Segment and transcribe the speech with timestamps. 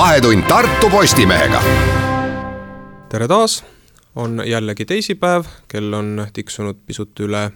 [0.00, 1.62] vahetund Tartu Postimehega.
[3.08, 3.64] tere taas,
[4.16, 7.50] on jällegi teisipäev, kell on tiksunud pisut üle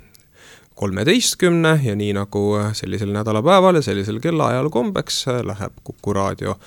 [0.77, 2.43] kolmeteistkümne ja nii nagu
[2.77, 6.59] sellisel nädalapäeval ja sellisel kellaajal kombeks läheb Kuku raadio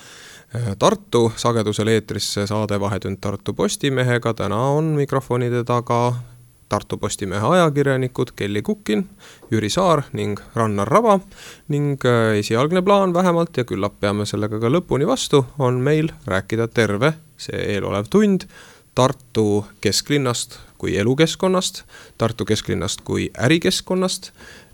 [0.80, 6.16] Tartu sagedusel eetrisse saade Vahetund Tartu Postimehega, täna on mikrofonide taga
[6.70, 9.06] Tartu Postimehe ajakirjanikud Kelly Kukin,
[9.52, 11.20] Jüri Saar ning Rannar Raba
[11.72, 16.68] ning äh, esialgne plaan vähemalt ja küllap peame sellega ka lõpuni vastu, on meil rääkida
[16.68, 18.48] terve see eelolev tund
[18.98, 21.84] Tartu kesklinnast kui elukeskkonnast,
[22.18, 24.32] Tartu kesklinnast kui ärikeskkonnast,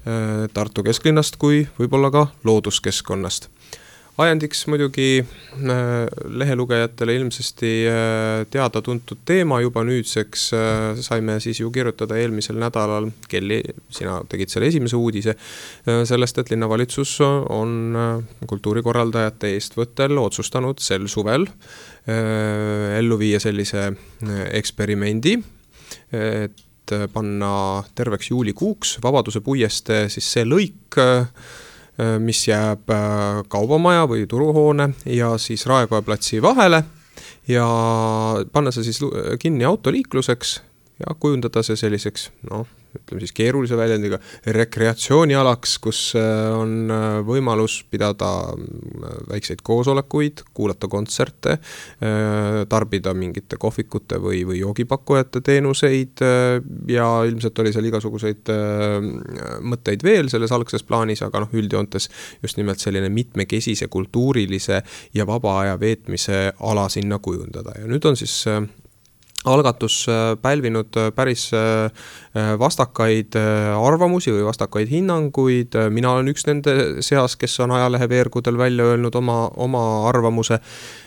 [0.08, 3.50] äh, Tartu kesklinnast kui võib-olla ka looduskeskkonnast
[4.22, 6.06] ajendiks muidugi äh,
[6.38, 9.58] lehelugejatele ilmsesti äh, teada-tuntud teema.
[9.64, 13.62] Juba nüüdseks äh, saime siis ju kirjutada eelmisel nädalal, Kelly,
[13.94, 15.36] sina tegid selle esimese uudise,
[16.06, 17.98] sellest, et linnavalitsus on
[18.50, 21.48] kultuurikorraldajate eestvõttel otsustanud sel suvel
[22.06, 23.88] ellu viia sellise
[24.54, 25.38] eksperimendi,
[26.14, 27.54] et panna
[27.96, 31.00] terveks juulikuuks Vabaduse puiestee siis see lõik,
[32.20, 36.84] mis jääb äh, kaubamaja või turuhoone ja siis Raekoja platsi vahele
[37.48, 37.68] ja
[38.52, 39.02] panna see siis
[39.40, 40.56] kinni autoliikluseks
[41.00, 42.66] ja kujundada see selliseks noh,
[43.00, 44.20] ütleme siis keerulise väljendiga,
[44.56, 51.58] rekreatsioonialaks, kus äh, on äh, võimalus pidada äh, väikseid koosolekuid, kuulata kontserte,
[52.70, 56.22] tarbida mingite kohvikute või, või joogipakkujate teenuseid
[56.92, 58.52] ja ilmselt oli seal igasuguseid
[59.64, 62.10] mõtteid veel selles algses plaanis, aga noh, üldjoontes
[62.44, 64.82] just nimelt selline mitmekesise kultuurilise
[65.16, 67.78] ja vaba aja veetmise ala sinna kujundada.
[67.80, 68.42] Ja nüüd on siis
[69.44, 71.92] algatus äh, pälvinud äh, päris äh,
[72.60, 73.36] vastakaid
[73.78, 79.14] arvamusi või vastakaid hinnanguid, mina olen üks nende seas, kes on ajalehe veergudel välja öelnud
[79.16, 80.58] oma, oma arvamuse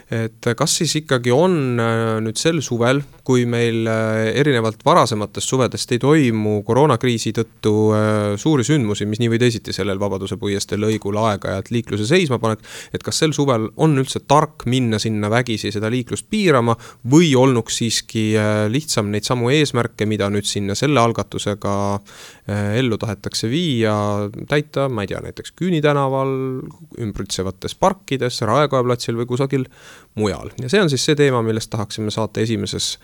[0.07, 5.91] et kas siis ikkagi on äh, nüüd sel suvel, kui meil äh, erinevalt varasematest suvedest
[5.97, 11.19] ei toimu koroonakriisi tõttu äh, suuri sündmusi, mis nii või teisiti sellel Vabaduse puiestee lõigul
[11.19, 12.63] aeg-ajalt liikluse seisma paneb,
[12.95, 16.77] et kas sel suvel on üldse tark minna sinna vägisi seda liiklust piirama
[17.11, 18.29] või olnuks siiski
[18.71, 21.75] lihtsam neid samu eesmärke, mida nüüd sinna selle algatusega
[22.47, 23.97] ellu tahetakse viia,
[24.47, 26.31] täita, ma ei tea, näiteks Küüni tänaval,
[27.03, 29.67] ümbritsevates parkides, Raekoja platsil või kusagil
[30.15, 32.97] mujal ja see on siis see teema, millest tahaksime saate esimeses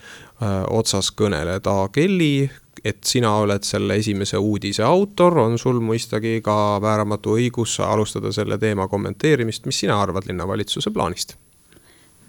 [0.70, 1.74] otsas kõneleda.
[1.92, 2.48] Kelly,
[2.84, 8.58] et sina oled selle esimese uudise autor, on sul mõistagi ka vääramatu õigus alustada selle
[8.58, 11.36] teema kommenteerimist, mis sina arvad linnavalitsuse plaanist?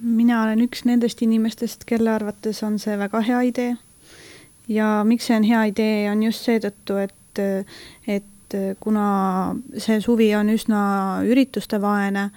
[0.04, 3.76] mina olen üks nendest inimestest, kelle arvates on see väga hea idee.
[4.68, 7.44] ja miks see on hea idee, on just seetõttu, et,
[8.08, 8.33] et
[8.80, 10.84] kuna see suvi on üsna
[11.28, 12.30] üritustevaene,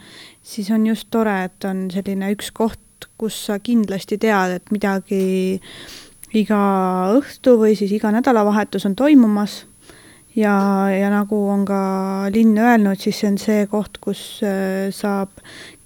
[0.43, 2.81] siis on just tore, et on selline üks koht,
[3.21, 5.61] kus sa kindlasti tead, et midagi
[6.37, 6.61] iga
[7.17, 9.65] õhtu või siis iga nädalavahetus on toimumas.
[10.37, 10.53] Ja,
[10.93, 11.79] ja nagu on ka
[12.29, 15.33] linn öelnud, siis see on see koht, kus äh, saab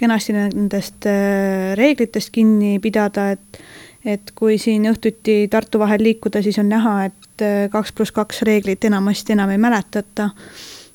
[0.00, 3.60] kenasti nendest äh, reeglitest kinni pidada, et
[4.05, 8.43] et kui siin õhtuti Tartu vahel liikuda, siis on näha, et äh, kaks pluss kaks
[8.49, 10.31] reeglit enamasti enam ei mäletata.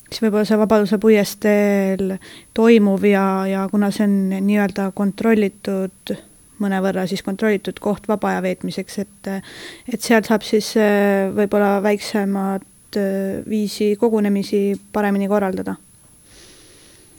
[0.06, 2.16] Siis võib-olla see Vabaduse puiesteel
[2.54, 6.14] toimuv ja, ja kuna see on nii-öelda kontrollitud,
[6.62, 9.32] mõnevõrra siis kontrollitud koht vaba aja veetmiseks, et
[9.92, 15.76] et sealt saab siis äh, võib-olla väiksemat äh, viisi kogunemisi paremini korraldada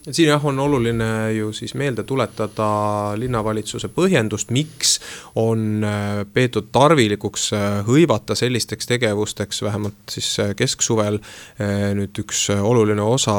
[0.07, 2.68] et siin jah, on oluline ju siis meelde tuletada
[3.19, 4.97] linnavalitsuse põhjendust, miks
[5.35, 11.19] on äh, peetud tarvilikuks äh, hõivata sellisteks tegevusteks, vähemalt siis äh, kesksuvel
[11.97, 13.35] nüüd üks oluline osa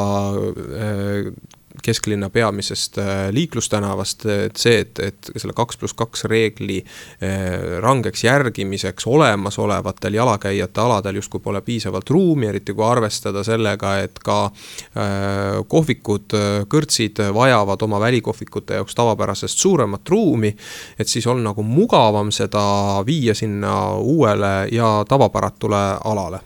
[1.83, 8.25] kesklinna peamisest äh, liiklustänavast, et see, et, et selle kaks pluss kaks reegli äh, rangeks
[8.25, 15.61] järgimiseks olemasolevatel jalakäijate aladel justkui pole piisavalt ruumi, eriti kui arvestada sellega, et ka äh,
[15.69, 16.37] kohvikud,
[16.69, 20.53] kõrtsid vajavad oma välikohvikute jaoks tavapärasest suuremat ruumi,
[20.99, 22.65] et siis on nagu mugavam seda
[23.07, 26.41] viia sinna uuele ja tavapäratule alale.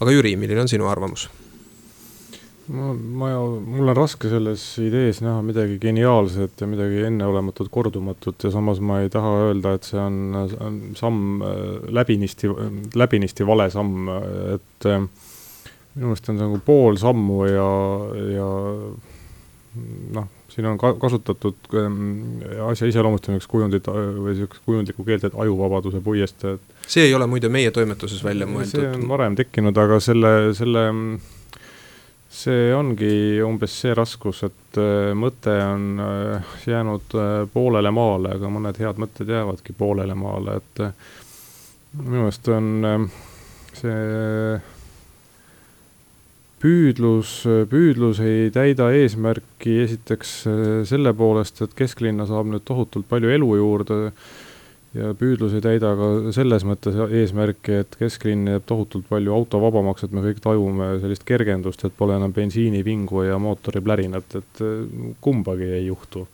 [0.00, 1.28] aga Jüri, milline on sinu arvamus?
[2.72, 3.30] Ma, ma,
[3.60, 9.02] mul on raske selles idees näha midagi geniaalset ja midagi enneolematut, kordumatut ja samas ma
[9.02, 11.62] ei taha öelda, et see on, samm äh,
[12.00, 12.50] läbinisti,
[12.98, 14.10] läbinisti vale samm,
[14.56, 15.02] et äh,
[15.94, 17.72] minu meelest on see nagu pool sammu ja,
[18.32, 18.52] ja
[20.16, 26.00] noh, siin on ka kasutatud ähm, asja iseloomustamiseks kujundit või sihukest kujundlikku keelt, et ajuvabaduse
[26.04, 26.88] puiestee, et.
[26.88, 28.74] see ei ole muide meie toimetuses välja mõeldud.
[28.80, 30.88] see on varem tekkinud, aga selle, selle
[32.32, 37.16] see ongi umbes see raskus, et äh, mõte on äh, jäänud
[37.52, 40.84] poolele maale, aga mõned head mõtted jäävadki poolele maale, et
[41.98, 43.10] minu meelest on
[43.76, 44.60] see
[46.62, 47.34] püüdlus,
[47.68, 50.34] püüdlus ei täida eesmärki esiteks
[50.88, 53.98] selle poolest, et kesklinna saab nüüd tohutult palju elu juurde
[54.96, 60.14] ja püüdlus ei täida ka selles mõttes eesmärki, et kesklinn jääb tohutult palju autovabamaks, et
[60.14, 64.82] me kõik tajume sellist kergendust, et pole enam bensiinivingu ja mootori plärinat, et äh,
[65.24, 66.26] kumbagi ei juhtu.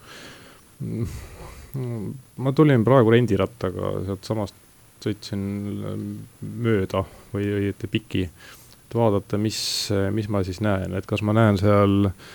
[2.39, 4.59] ma tulin praegu rendirattaga sealtsamast,
[5.05, 5.45] sõitsin
[5.93, 6.03] äh,
[6.43, 9.61] mööda või õieti piki, et vaadata, mis,
[10.13, 12.29] mis ma siis näen, et kas ma näen seal äh,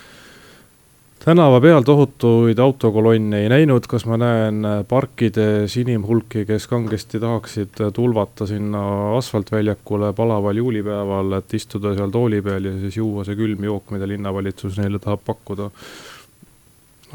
[1.23, 7.79] tänava peal tohutuid autokolonne ei näinud, kas ma näen äh, parkides inimhulki, kes kangesti tahaksid
[7.81, 8.83] äh, tulvata sinna
[9.17, 14.07] asfaltväljakule palaval juulipäeval, et istuda seal tooli peal ja siis juua see külm jook, mida
[14.09, 15.69] linnavalitsus neile tahab pakkuda.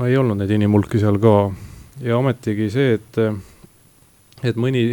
[0.07, 1.35] ei olnud neid inimhulki seal ka
[2.01, 3.19] ja ometigi see, et,
[4.43, 4.85] et mõni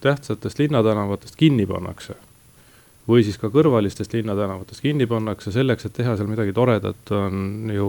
[0.00, 2.16] tähtsatest linnatänavatest kinni pannakse
[3.08, 7.88] või siis ka kõrvalistest linnatänavatest kinni pannakse selleks, et teha seal midagi toredat, on ju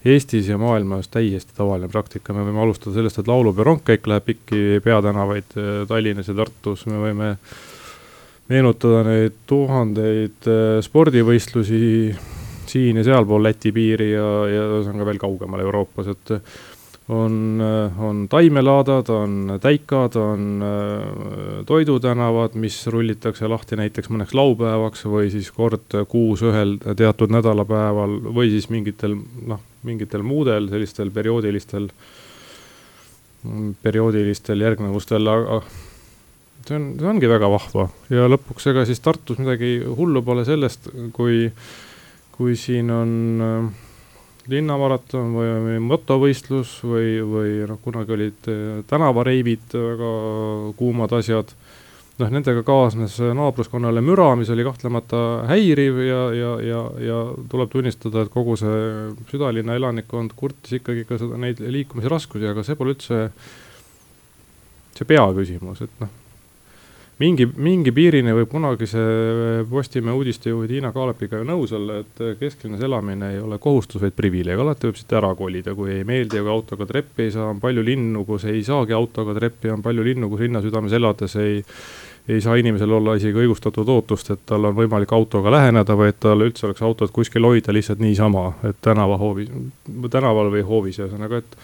[0.00, 4.80] Eestis ja maailmas täiesti tavaline praktika, me võime alustada sellest, et laulupeo rongkäik läheb pikki
[4.84, 7.34] peatänavaid äh, Tallinnas ja Tartus, me võime
[8.48, 11.82] meenutada neid tuhandeid äh, spordivõistlusi
[12.70, 16.32] siin ja sealpool Läti piiri ja, ja ühesõnaga veel kaugemal Euroopas, et
[17.10, 17.62] on,
[17.98, 25.50] on taimelaadad, on täikad, on äh, toidutänavad, mis rullitakse lahti näiteks mõneks laupäevaks või siis
[25.54, 31.88] kord kuus ühel teatud nädalapäeval või siis mingitel noh, mingitel muudel sellistel perioodilistel,
[33.82, 35.62] perioodilistel järgnevustel, aga
[36.68, 37.88] see on, see ongi väga vahva.
[38.12, 41.46] Ja lõpuks ega siis Tartus midagi hullu pole sellest, kui,
[42.36, 43.14] kui siin on
[43.46, 43.86] äh,
[44.50, 50.10] linnamaraton või, või motovõistlus või, või noh, kunagi olid eh, tänavareivid väga
[50.78, 51.54] kuumad asjad.
[52.20, 57.18] noh, nendega kaasnes naabruskonnale müra, mis oli kahtlemata häiriv ja, ja, ja, ja
[57.48, 62.76] tuleb tunnistada, et kogu see südalinna elanikkond kurtis ikkagi ka seda, neid liikumisraskusi, aga see
[62.76, 63.26] pole üldse
[64.98, 66.19] see peaküsimus, et noh
[67.20, 72.82] mingi, mingi piirini võib kunagi see Postimehe uudistejuhi Tiina Kaalepiga ju nõus olla, et kesklinnas
[72.86, 76.54] elamine ei ole kohustus, vaid privileeg, alati võib siit ära kolida, kui ei meeldi, aga
[76.54, 80.30] autoga treppi ei saa, on palju linnu, kus ei saagi autoga treppi, on palju linnu,
[80.32, 81.60] kus linnasüdames elades ei
[82.30, 86.18] ei saa inimesel olla isegi õigustatud ootust, et tal on võimalik autoga läheneda või et
[86.22, 89.48] tal üldse oleks autot kuskil hoida lihtsalt niisama, et tänavahoovis,
[90.12, 91.56] tänaval või hoovis, ühesõnaga, et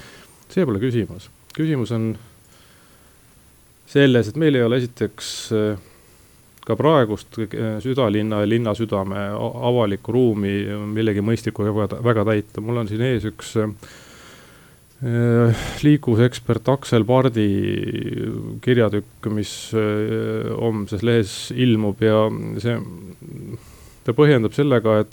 [0.52, 1.28] see pole küsimus.
[1.54, 2.08] küsimus on
[3.90, 5.76] selles, et meil ei ole esiteks äh,
[6.66, 10.56] ka praegust äh, südalinna ja linna südame avalikku ruumi
[10.96, 13.70] millegi mõistlikuga väga, väga täita, mul on siin ees üks äh,
[15.84, 17.48] liikuvusekspert Aksel Pardi
[18.64, 19.50] kirjatükk, mis
[20.56, 22.22] homses lehes ilmub ja
[22.64, 22.78] see,
[24.06, 25.12] ta põhjendab sellega, et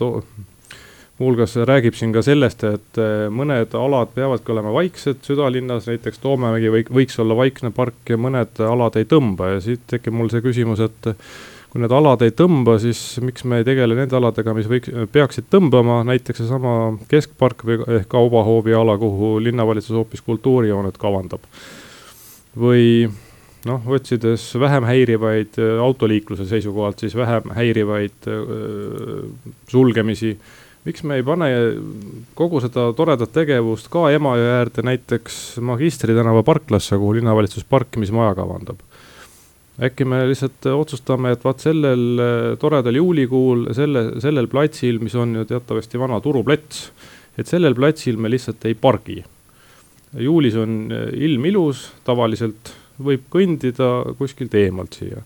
[1.23, 6.71] muuhulgas räägib siin ka sellest, et eh, mõned alad peavadki olema vaiksed südalinnas, näiteks Toomemägi
[6.73, 10.43] või, võiks olla vaikne park ja mõned alad ei tõmba ja siit tekib mul see
[10.43, 11.13] küsimus, et
[11.73, 15.47] kui need alad ei tõmba, siis miks me ei tegele nende aladega, mis võiks, peaksid
[15.49, 16.73] tõmbama, näiteks seesama
[17.09, 21.47] keskpark või ehk kaubahoovi ala, kuhu linnavalitsus hoopis kultuurijooned kavandab.
[22.53, 23.07] või
[23.65, 29.23] noh, otsides vähem häirivaid autoliikluse seisukohalt siis vähem häirivaid öö,
[29.71, 30.35] sulgemisi
[30.83, 31.49] miks me ei pane
[32.37, 38.81] kogu seda toredat tegevust ka Emajõe äärde näiteks Magistri tänava parklasse, kuhu linnavalitsus parkimismaja kavandab?
[39.81, 45.33] äkki me lihtsalt otsustame, et vaat sellel eh, toredal juulikuul selle, sellel platsil, mis on
[45.39, 46.85] ju teatavasti vana turuplats,
[47.39, 49.23] et sellel platsil me lihtsalt ei pargi.
[50.13, 55.23] juulis on eh, ilm ilus, tavaliselt võib kõndida kuskilt eemalt siia.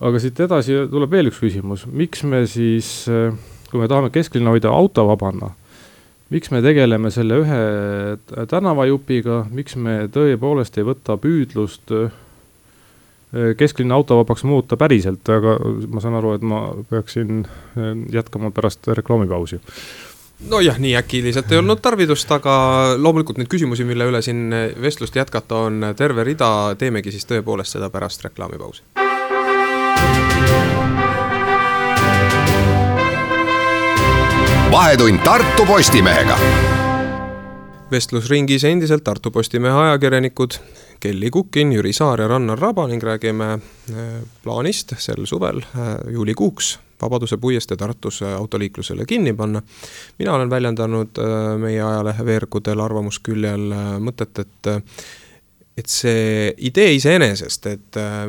[0.00, 3.30] aga siit edasi tuleb veel üks küsimus, miks me siis äh,
[3.70, 5.52] kui me tahame kesklinna hoida autovabana,
[6.32, 7.60] miks me tegeleme selle ühe
[8.50, 12.10] tänavajupiga, miks me tõepoolest ei võta püüdlust äh,
[13.60, 15.56] kesklinna autovabaks muuta päriselt, aga
[15.88, 19.60] ma saan aru, et ma peaksin äh, jätkama pärast reklaamipausi.
[20.48, 22.52] Nojah, nii äkiliselt ei olnud tarvidust, aga
[22.94, 27.90] loomulikult neid küsimusi, mille üle siin vestlust jätkata, on terve rida, teemegi siis tõepoolest seda
[27.90, 29.07] pärast reklaamipausi
[34.70, 36.38] vahetund Tartu Postimehega.
[37.90, 40.50] vestlusringis endiselt Tartu Postimehe ajakirjanikud
[41.00, 44.02] Kelly Kukin, Jüri Saar ja Rannar Raba ning räägime äh,
[44.42, 49.62] plaanist sel suvel äh, juulikuuks Vabaduse puiestee Tartus autoliiklusele kinni panna.
[50.18, 51.08] mina olen väljendanud
[51.58, 53.70] meie ajalehe veergudel arvamusküljel
[54.02, 54.70] mõtet, et
[55.78, 58.24] et see idee iseenesest, et äh,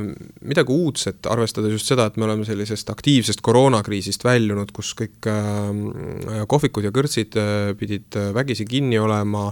[0.46, 6.44] midagi uudset, arvestades just seda, et me oleme sellisest aktiivsest koroonakriisist väljunud, kus kõik äh,
[6.52, 9.48] kohvikud ja kõrtsid äh, pidid vägisi kinni olema,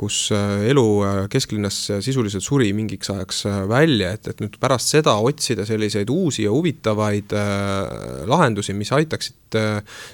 [0.00, 0.84] kus elu
[1.28, 6.54] kesklinnas sisuliselt suri mingiks ajaks välja, et, et nüüd pärast seda otsida selliseid uusi ja
[6.54, 7.34] huvitavaid
[8.30, 9.58] lahendusi, mis aitaksid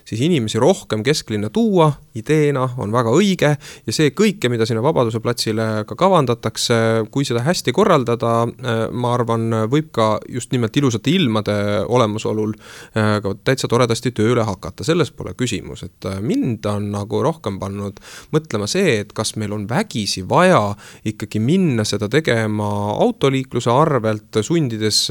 [0.04, 3.52] siis inimesi rohkem kesklinna tuua, ideena on väga õige.
[3.86, 6.78] Ja see kõike, mida sinna Vabaduse platsile ka kavandatakse,
[7.12, 13.16] kui seda hästi korraldada, äh, ma arvan, võib ka just nimelt ilusate ilmade olemasolul äh,
[13.22, 18.00] ka täitsa toredasti tööle hakata, selles pole küsimus, et äh, mind on nagu rohkem pannud
[18.34, 20.74] mõtlema see, et kas meil on vägisi vaja
[21.06, 22.68] ikkagi minna seda tegema
[23.04, 25.06] autoliikluse arvelt, sundides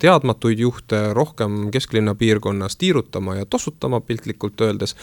[0.00, 4.94] teadmatuid juhte rohkem kesklinna piirkonnas tiirutama ja tossutama piltlikult öeldes,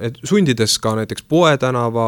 [0.00, 2.06] et sundides ka näiteks Poe tänava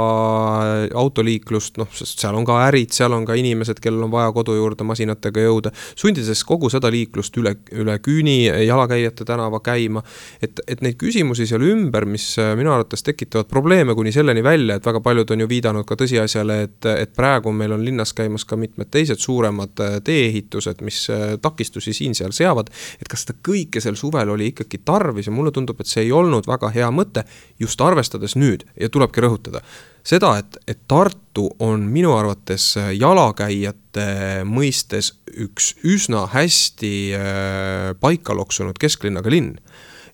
[0.95, 4.57] autoliiklust, noh, sest seal on ka ärid, seal on ka inimesed, kellel on vaja kodu
[4.57, 10.03] juurde masinatega jõuda, sundides kogu seda liiklust üle, üle küüni jalakäijate tänava käima.
[10.43, 14.79] et, et neid küsimusi seal ümber, mis äh, minu arvates tekitavad probleeme kuni selleni välja,
[14.79, 18.45] et väga paljud on ju viidanud ka tõsiasjale, et, et praegu meil on linnas käimas
[18.49, 22.71] ka mitmed teised suuremad äh, tee-ehitused, mis äh, takistusi siin-seal seavad.
[23.01, 26.13] et kas seda kõike sel suvel oli ikkagi tarvis ja mulle tundub, et see ei
[26.13, 27.25] olnud väga hea mõte,
[27.61, 29.65] just arvestades nüüd ja tulebki rõhutada
[30.05, 38.79] seda, et, et Tartu on minu arvates jalakäijate mõistes üks üsna hästi äh, paika loksunud
[38.81, 39.57] kesklinnaga linn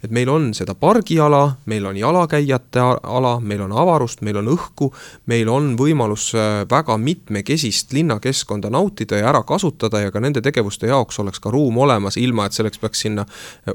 [0.04, 4.90] et meil on seda pargiala, meil on jalakäijate ala, meil on avarust, meil on õhku,
[5.28, 10.88] meil on võimalus äh, väga mitmekesist linnakeskkonda nautida ja ära kasutada ja ka nende tegevuste
[10.88, 13.26] jaoks oleks ka ruum olemas, ilma et selleks peaks sinna,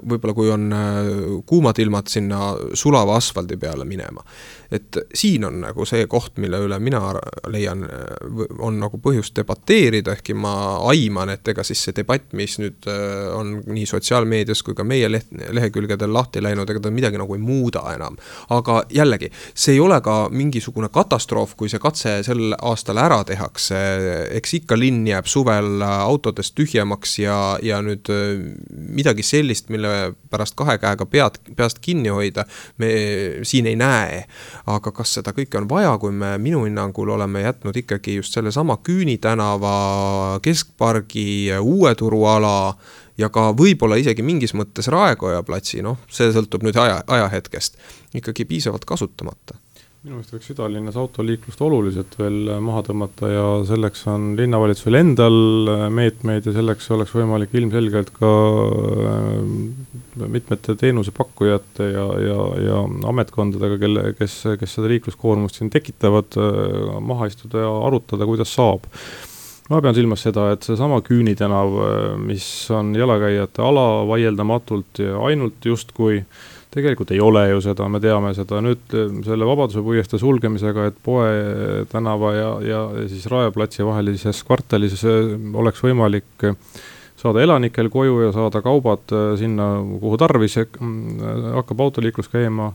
[0.01, 1.11] võib-olla kui on äh,
[1.45, 4.25] kuumad ilmad, sinna sulava asfaldi peale minema.
[4.73, 6.99] Et siin on nagu see koht, mille üle mina
[7.53, 7.85] leian,
[8.65, 10.55] on nagu põhjust debateerida, ehkki ma
[10.89, 15.11] aiman, et ega siis see debatt, mis nüüd äh, on nii sotsiaalmeedias kui ka meie
[15.11, 18.17] leht, lehekülgedel lahti läinud, ega ta midagi nagu ei muuda enam.
[18.49, 23.79] aga jällegi, see ei ole ka mingisugune katastroof, kui see katse sel aastal ära tehakse,
[24.39, 28.39] eks ikka linn jääb suvel autodest tühjemaks ja, ja nüüd äh,
[28.71, 32.45] midagi sellist, mille pärast kahe käega pead, peast kinni hoida,
[32.81, 32.91] me
[33.43, 34.25] siin ei näe
[34.69, 38.79] aga kas seda kõike on vaja, kui me minu hinnangul oleme jätnud ikkagi just sellesama
[38.85, 42.55] Küüni tänava, Keskpargi, Uue turu ala
[43.17, 47.79] ja ka võib-olla isegi mingis mõttes Raekoja platsi, noh, see sõltub nüüd aja, ajahetkest,
[48.17, 49.59] ikkagi piisavalt kasutamata.
[50.05, 55.37] Minu meelest võiks südalinnas autoliiklust oluliselt veel maha tõmmata ja selleks on linnavalitsusel endal
[55.89, 58.29] meetmeid ja selleks oleks võimalik ilmselgelt ka
[59.09, 66.99] äh, mitmete teenusepakkujate ja, ja, ja ametkondadega, kelle, kes, kes seda liikluskoormust siin tekitavad, äh,
[67.01, 68.85] maha istuda ja arutada, kuidas saab
[69.69, 75.17] ma pean silmas seda, et seesama Küüni tänav, äh, mis on jalakäijate ala vaieldamatult ja
[75.29, 76.43] ainult justkui äh,
[76.75, 78.59] tegelikult ei ole ju seda, me teame seda.
[78.63, 82.81] Nüüd eh, selle Vabaduse puiestee sulgemisega, et Poe tänava ja, ja
[83.11, 86.49] siis Rae platsi vahelises kvartalis oleks võimalik
[87.15, 89.69] saada elanikel koju ja saada kaubad sinna,
[90.01, 92.73] kuhu tarvis, mm, hakkab autoliiklus käima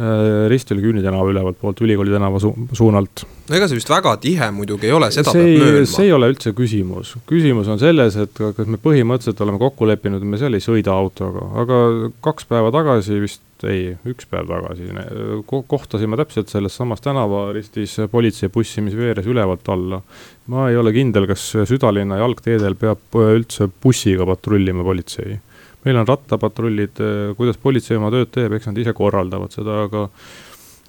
[0.00, 3.26] Äh, Ristjärve Küüni tänava ülevalt poolt, Ülikooli tänava su suunalt.
[3.50, 5.88] no ega see vist väga tihe muidugi ei ole, seda see peab möönma.
[5.90, 10.22] see ei ole üldse küsimus, küsimus on selles, et kas me põhimõtteliselt oleme kokku leppinud,
[10.22, 11.80] et me seal ei sõida autoga, aga
[12.24, 14.88] kaks päeva tagasi vist, ei, üks päev tagasi
[15.50, 20.00] ko kohtasime täpselt selles samas tänavaristis politseibussi, mis veeres ülevalt alla.
[20.48, 25.36] ma ei ole kindel, kas südalinna jalgteedel peab üldse bussiga patrullima politsei
[25.86, 30.08] meil on rattapatrullid, eh, kuidas politsei oma tööd teeb, eks nad ise korraldavad seda, aga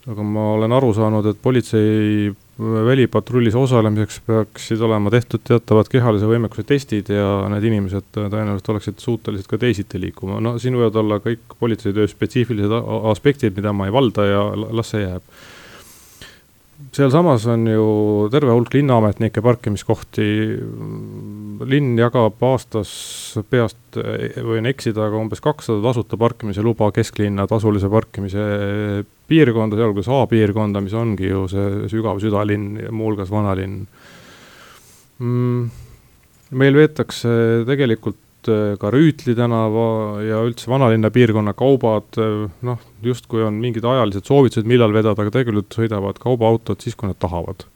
[0.10, 2.32] aga ma olen aru saanud, et politsei
[2.62, 9.50] välipatrullis osalemiseks peaksid olema tehtud teatavad kehalise võimekuse testid ja need inimesed tõenäoliselt oleksid suutelised
[9.50, 12.74] ka teisiti liikuma, no siin võivad olla kõik politseitöö spetsiifilised
[13.14, 15.26] aspektid, mida ma ei valda ja las see jääb
[16.96, 17.86] sealsamas on ju
[18.34, 20.28] terve hulk linnaametnike parkimiskohti.
[21.72, 22.92] linn jagab aastas
[23.50, 23.78] peast,
[24.42, 28.46] võin eksida, aga umbes kakssada tasuta parkimise luba kesklinna tasulise parkimise
[29.30, 33.86] piirkonda, sealhulgas A-piirkonda, mis ongi ju see sügav südalinn muuhulgas vanalinn
[35.22, 35.70] mm,.
[36.58, 37.30] meil veetakse
[37.70, 44.30] tegelikult ka Rüütli tänava ja üldse vanalinna piirkonna kaubad, äh, noh, justkui on mingid ajalised
[44.30, 47.68] soovitused, millal vedada, aga tegelikult sõidavad kaubaautod siis, kui nad tahavad.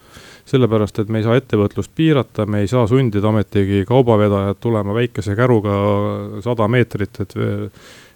[0.45, 5.33] sellepärast, et me ei saa ettevõtlust piirata, me ei saa sundida ometigi kaubavedajat tulema väikese
[5.35, 5.73] käruga
[6.45, 7.33] sada meetrit, et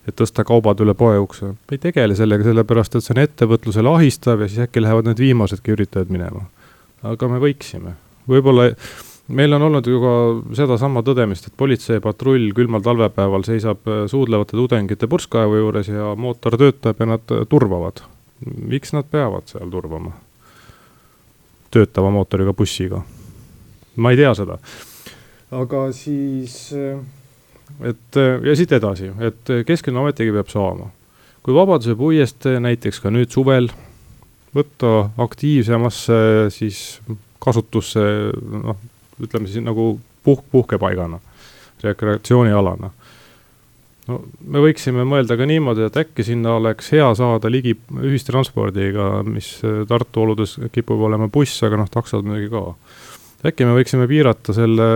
[0.07, 1.45] et tõsta kaubad üle poe ukse.
[1.45, 5.21] me ei tegele sellega, sellepärast et see on ettevõtlusele ahistav ja siis äkki lähevad need
[5.25, 6.45] viimasedki üritajad minema.
[7.03, 7.95] aga me võiksime,
[8.29, 8.69] võib-olla
[9.29, 10.13] meil on olnud ju ka
[10.57, 17.11] sedasama tõdemist, et politseipatrull külmal talvepäeval seisab suudlevate tudengite purskkaevu juures ja mootor töötab ja
[17.15, 18.01] nad turvavad.
[18.41, 20.11] miks nad peavad seal turvama?
[21.71, 23.01] töötava mootoriga bussiga.
[23.95, 24.57] ma ei tea seda.
[25.51, 26.73] aga siis,
[27.81, 30.89] et ja siit edasi, et Keskkonnaametigi peab saama.
[31.43, 33.69] kui Vabaduse puiestee näiteks ka nüüd suvel
[34.55, 36.99] võtta aktiivsemasse siis
[37.39, 38.01] kasutusse
[38.63, 38.77] noh,
[39.23, 39.91] ütleme siis nagu
[40.23, 41.19] puhk, puhkepaigana,
[41.83, 42.91] rekreatsioonialana.
[44.09, 49.59] no me võiksime mõelda ka niimoodi, et äkki sinna oleks hea saada ligi ühistranspordiga, mis
[49.89, 52.63] Tartu oludes kipub olema buss, aga noh, taksod muidugi ka.
[53.51, 54.89] äkki me võiksime piirata selle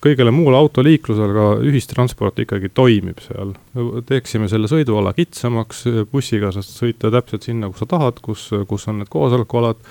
[0.00, 3.52] kõigele muule autoliiklusele ka ühistransport ikkagi toimib seal.
[4.08, 9.02] teeksime selle sõiduala kitsamaks, bussiga saad sõita täpselt sinna, kus sa tahad, kus, kus on
[9.02, 9.82] need koosolekualad.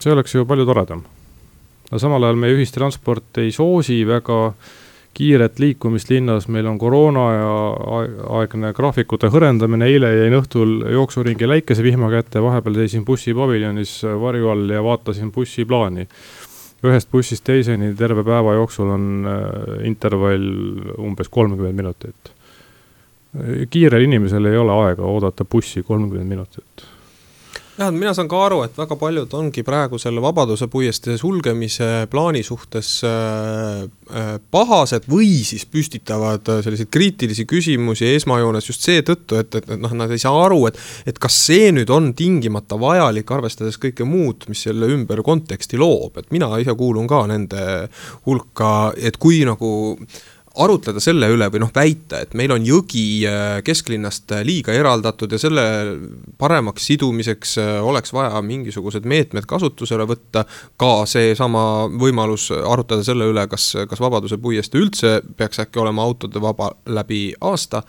[0.00, 1.04] see oleks ju palju toredam
[1.90, 4.40] aga samal ajal meie ühistransport ei soosi väga
[5.16, 7.52] kiiret liikumist linnas, meil on koroona ja
[8.36, 14.82] aegne graafikute hõrendamine, eile jäin õhtul jooksuringi läikesevihma kätte, vahepeal seisin bussipaviljonis varju all ja
[14.84, 16.08] vaatasin bussiplaani.
[16.84, 20.44] ühest bussist teiseni terve päeva jooksul on äh, intervall
[20.98, 22.32] umbes kolmkümmend minutit.
[23.70, 26.86] kiirel inimesel ei ole aega oodata bussi kolmkümmend minutit
[27.76, 32.42] jah, mina saan ka aru, et väga paljud ongi praegu selle Vabaduse puiestee sulgemise plaani
[32.46, 39.58] suhtes äh, äh, pahased või siis püstitavad äh, selliseid kriitilisi küsimusi esmajoones just seetõttu, et,
[39.60, 43.30] et, et noh, nad ei saa aru, et et kas see nüüd on tingimata vajalik,
[43.32, 47.66] arvestades kõike muud, mis selle ümber konteksti loob, et mina ise kuulun ka nende
[48.26, 50.24] hulka, et kui nagu äh,
[50.56, 55.32] arutleda selle üle või noh, väita, et meil on jõgi äh, kesklinnast äh, liiga eraldatud
[55.32, 55.64] ja selle
[56.40, 60.44] paremaks sidumiseks äh, oleks vaja mingisugused meetmed kasutusele võtta.
[60.76, 66.40] ka seesama võimalus arutada selle üle, kas, kas Vabaduse puiestee üldse peaks äkki olema autode
[66.40, 67.82] vaba läbi aasta.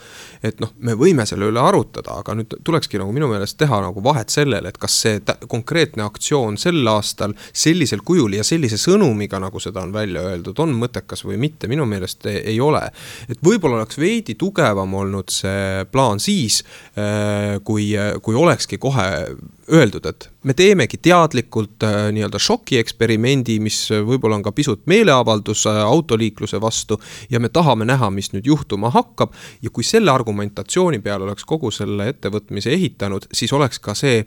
[0.43, 4.03] et noh, me võime selle üle arutada, aga nüüd tulekski nagu minu meelest teha nagu
[4.03, 9.59] vahet sellele, et kas see konkreetne aktsioon sel aastal sellisel kujul ja sellise sõnumiga, nagu
[9.63, 12.83] seda on välja öeldud, on mõttekas või mitte, minu meelest ei ei ole.
[13.29, 16.63] et võib-olla oleks veidi tugevam olnud see plaan siis,
[16.97, 19.07] äh, kui, kui olekski kohe
[19.71, 25.79] öeldud, et me teemegi teadlikult äh, nii-öelda šokieksperimendi, mis võib-olla on ka pisut meeleavaldus äh,
[25.83, 26.99] autoliikluse vastu.
[27.29, 31.71] ja me tahame näha, mis nüüd juhtuma hakkab ja kui selle argumentatsiooni peale oleks kogu
[31.71, 34.23] selle ettevõtmise ehitanud, siis oleks ka see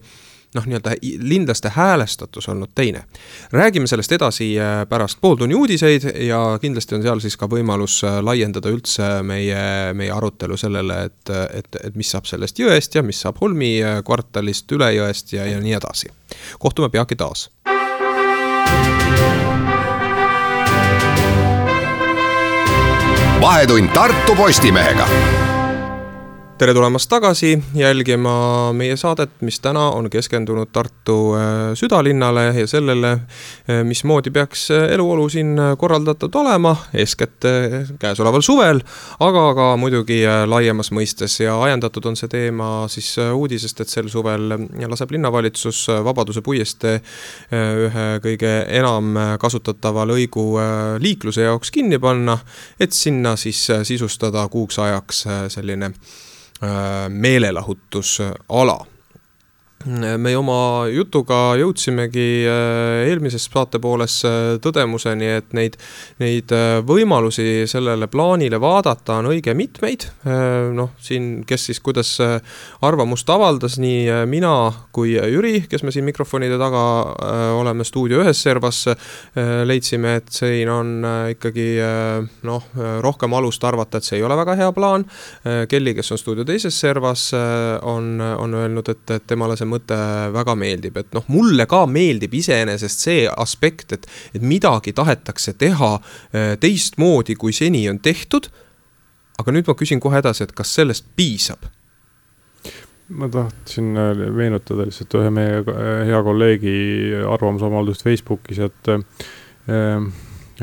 [0.55, 3.05] noh, nii-öelda linlaste häälestatus olnud teine.
[3.53, 8.19] räägime sellest edasi äh, pärast pooltunni uudiseid ja kindlasti on seal siis ka võimalus äh,
[8.25, 13.21] laiendada üldse meie, meie arutelu sellele, et, et, et mis saab sellest jõest ja mis
[13.21, 16.11] saab Holmi äh, kvartalist, Ülejõest ja, ja nii edasi.
[16.59, 17.51] kohtume peagi taas.
[23.41, 25.09] vahetund Tartu Postimehega
[26.61, 33.13] tere tulemast tagasi jälgima meie saadet, mis täna on keskendunud Tartu äh, südalinnale ja sellele,
[33.13, 37.49] äh, mismoodi peaks äh, eluolu siin korraldatud olema, eeskätt
[37.99, 38.85] käesoleval suvel,
[39.25, 40.21] aga ka muidugi
[40.53, 41.41] laiemas mõistes.
[41.41, 44.53] Ja ajendatud on see teema siis uudisest, et sel suvel
[44.93, 47.01] laseb linnavalitsus Vabaduse puiestee
[47.89, 50.51] ühe kõige enam kasutatava lõigu
[51.01, 52.37] liikluse jaoks kinni panna,
[52.81, 55.25] et sinna siis sisustada kuuks ajaks
[55.57, 55.95] selline
[57.09, 58.87] meelelahutusala
[59.89, 65.79] me oma jutuga jõudsimegi äh, eelmises saatepooles äh, tõdemuseni, et neid,
[66.21, 70.05] neid äh, võimalusi sellele plaanile vaadata on õige mitmeid.
[70.75, 72.11] noh, siin, kes siis kuidas
[72.85, 74.53] arvamust avaldas, nii mina
[74.93, 76.83] kui Jüri, kes me siin mikrofonide taga
[77.57, 78.83] oleme stuudio ühes servas,
[79.67, 80.93] leidsime, et siin on
[81.33, 81.67] ikkagi
[82.47, 82.69] noh,
[83.05, 85.07] rohkem alust arvata, et see ei ole väga hea plaan.
[85.71, 89.97] Kelly, kes on stuudio teises servas, on, on öelnud, et, et temale see mõte
[90.35, 95.93] väga meeldib, et noh, mulle ka meeldib iseenesest see aspekt, et, et midagi tahetakse teha
[95.97, 98.51] äh, teistmoodi, kui seni on tehtud.
[99.41, 101.69] aga nüüd ma küsin kohe edasi, et kas sellest piisab?
[103.11, 106.75] ma tahtsin äh, meenutada lihtsalt ühe meie äh, hea kolleegi
[107.27, 108.93] arvamusavaldust Facebookis, et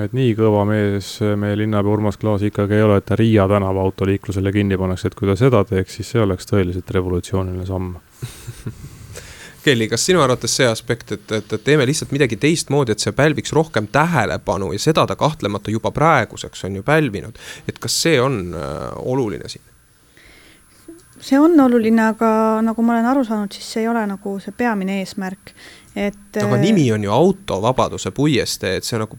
[0.03, 3.81] et nii kõva mees meie linnapea Urmas Klaas ikkagi ei ole, et ta Riia tänava
[3.87, 7.95] autoliiklusele kinni paneks, et kui ta seda teeks, siis see oleks tõeliselt revolutsiooniline samm
[9.67, 13.12] Kelly, kas sinu arvates see aspekt, et, et, et teeme lihtsalt midagi teistmoodi, et see
[13.15, 17.36] pälviks rohkem tähelepanu ja seda ta kahtlemata juba praeguseks on ju pälvinud,
[17.67, 19.65] et kas see on äh, oluline siin?
[21.19, 22.30] see on oluline, aga
[22.63, 25.51] nagu ma olen aru saanud, siis see ei ole nagu see peamine eesmärk,
[25.97, 29.17] et aga nimi on ju autovabaduse puiestee, et see nagu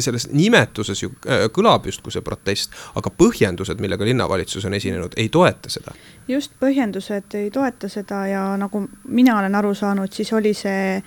[0.00, 5.28] selles nimetuses ju äh, kõlab justkui see protest, aga põhjendused, millega linnavalitsus on esinenud, ei
[5.28, 5.94] toeta seda.
[6.28, 10.98] just, põhjendused ei toeta seda ja nagu mina olen aru saanud, siis oli see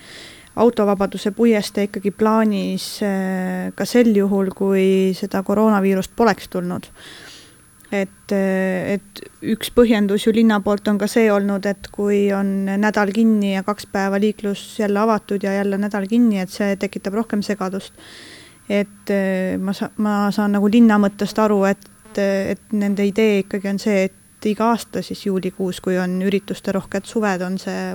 [0.56, 6.90] autovabaduse puiestee ikkagi plaanis äh, ka sel juhul, kui seda koroonaviirust poleks tulnud
[7.92, 9.20] et, et
[9.54, 13.64] üks põhjendus ju linna poolt on ka see olnud, et kui on nädal kinni ja
[13.66, 17.92] kaks päeva liiklus jälle avatud ja jälle nädal kinni, et see tekitab rohkem segadust.
[18.68, 19.10] et
[19.60, 21.84] ma sa-, ma saan nagu linna mõttest aru, et,
[22.16, 27.04] et nende idee ikkagi on see, et iga aasta siis juulikuus, kui on ürituste rohked
[27.08, 27.92] suved, on see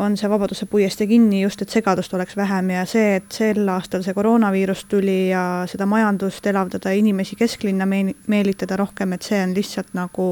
[0.00, 4.04] on see Vabaduse puiestee kinni just, et segadust oleks vähem ja see, et sel aastal
[4.06, 9.54] see koroonaviirus tuli ja seda majandust elavdada inimesi kesklinna meel-, meelitada rohkem, et see on
[9.56, 10.28] lihtsalt nagu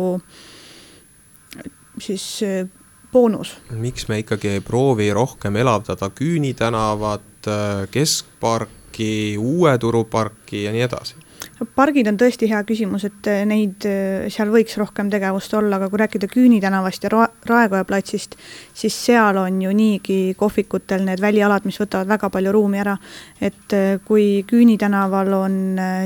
[2.01, 2.69] siis äh,
[3.13, 3.57] boonus.
[3.71, 10.73] miks me ikkagi ei proovi rohkem elavdada Küüni tänavat, äh, Keskparki, Uue Turu parki ja
[10.73, 11.28] nii edasi?
[11.75, 15.89] Pargid on tõesti hea küsimus, et eh, neid, eh, seal võiks rohkem tegevust olla, aga
[15.91, 18.37] kui rääkida Küüni tänavast ja Raekoja platsist,
[18.75, 22.97] siis seal on ju niigi kohvikutel need välialad, mis võtavad väga palju ruumi ära.
[23.41, 25.59] et eh, kui Küüni tänaval on,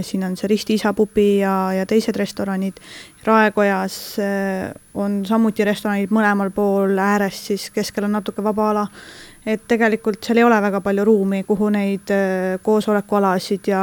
[0.03, 2.81] siin on see Risti isapupi ja, ja teised restoranid,
[3.25, 3.97] Raekojas
[4.99, 8.87] on samuti restoranid mõlemal pool äärest, siis keskel on natuke vaba ala.
[9.43, 13.81] Et tegelikult seal ei ole väga palju ruumi, kuhu neid äh, koosolekualasid ja,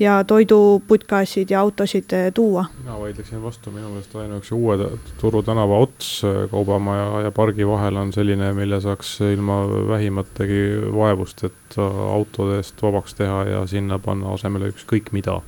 [0.00, 2.64] ja toiduputkasid ja autosid äh, tuua.
[2.78, 4.88] mina vaidleksin vastu, minu meelest ainuüksi uue
[5.20, 10.62] Turu tänava ots äh, Kaubamaja ja pargi vahel on selline, mille saaks ilma vähimategi
[10.94, 11.76] vaevust, et
[12.08, 15.42] autode eest vabaks teha ja sinna panna asemele ükskõik mida,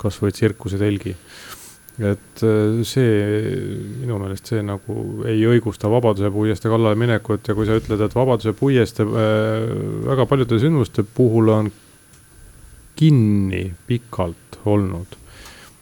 [0.00, 1.12] kasvõi tsirkusetelgi
[1.98, 3.14] et äh, see,
[4.04, 8.14] minu meelest see nagu ei õigusta Vabaduse puiestee kallale minekut ja kui sa ütled, et
[8.14, 9.64] Vabaduse puiestee äh,
[10.06, 11.72] väga paljude sündmuste puhul on
[12.98, 15.18] kinni pikalt olnud,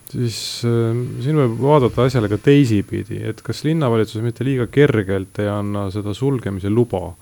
[0.08, 5.52] siis äh, siin võib vaadata asjale ka teisipidi, et kas linnavalitsus mitte liiga kergelt ei
[5.52, 7.12] anna seda sulgemise luba.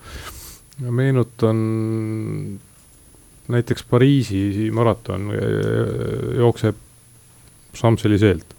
[0.79, 1.59] meenutan
[3.47, 5.31] näiteks Pariisi maraton
[6.35, 6.75] jookseb
[7.75, 8.54] Champs-Élysées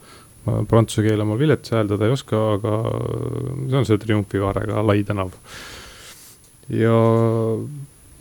[0.46, 2.76] ma prantsuse keele ma vilets hääldada ei oska, aga
[3.66, 5.34] see on see triumfikaarega lai tänav.
[6.70, 6.94] ja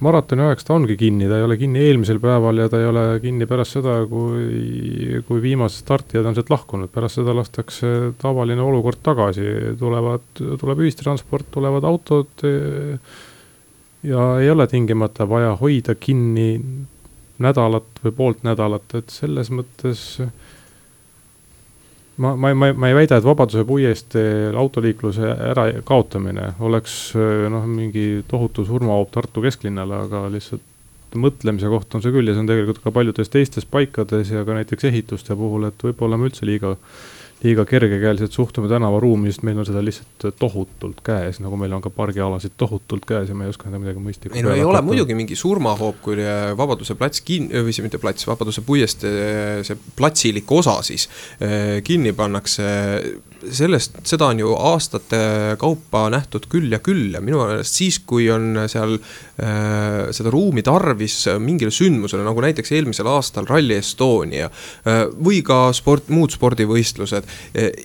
[0.05, 3.05] maratoni ajaks ta ongi kinni, ta ei ole kinni eelmisel päeval ja ta ei ole
[3.23, 8.99] kinni pärast seda, kui, kui viimased startijad on sealt lahkunud, pärast seda lastakse tavaline olukord
[9.05, 9.45] tagasi,
[9.79, 12.45] tulevad, tuleb ühistransport, tulevad autod
[14.05, 16.49] ja ei ole tingimata vaja hoida kinni
[17.41, 20.29] nädalat või poolt nädalat, et selles mõttes äh,
[22.17, 26.95] ma, ma, ma, ma ei väida, et Vabaduse puiesteel autoliikluse ärakaotamine oleks
[27.51, 30.63] noh, mingi tohutu surmahoop Tartu kesklinnale, aga lihtsalt
[31.15, 34.57] mõtlemise koht on see küll ja see on tegelikult ka paljudes teistes paikades ja ka
[34.57, 36.75] näiteks ehituste puhul, et võib-olla me üldse liiga
[37.45, 41.91] liiga kergekäeliselt suhtume tänavaruumi, sest meil on seda lihtsalt tohutult käes, nagu meil on ka
[41.93, 45.17] pargialasid tohutult käes ja me ei oska seda midagi mõistlikku ei no ei ole muidugi
[45.17, 46.17] mingi surmahoop, kui
[46.57, 51.07] Vabaduse plats kin-, või see mitte plats, Vabaduse puiestee see platsilik osa siis
[51.39, 52.65] eh, kinni pannakse.
[53.45, 55.19] Sellest, seda on ju aastate
[55.61, 60.63] kaupa nähtud küll ja küll ja minu meelest siis, kui on seal äh, seda ruumi
[60.65, 67.27] tarvis mingile sündmusele, nagu näiteks eelmisel aastal Rally Estonia äh, või ka sport, muud spordivõistlused
[67.27, 67.34] äh,